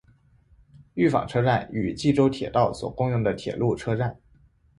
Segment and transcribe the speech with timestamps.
[0.95, 4.17] 御坊车站与纪州铁道所共用的铁路车站。